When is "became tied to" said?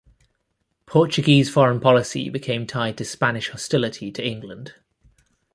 2.27-3.05